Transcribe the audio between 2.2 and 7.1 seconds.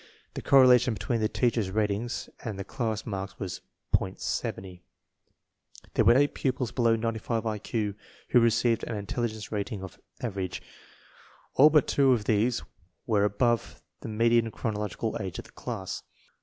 and the class marks was .70. There were eight pupils below